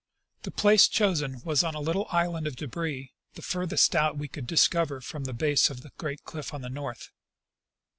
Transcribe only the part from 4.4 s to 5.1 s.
discover